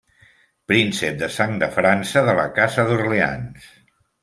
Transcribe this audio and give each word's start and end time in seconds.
Príncep 0.71 1.19
de 1.23 1.29
sang 1.35 1.53
de 1.65 1.69
França 1.77 2.25
de 2.31 2.35
la 2.41 2.47
casa 2.57 2.89
d'Orleans. 2.91 3.71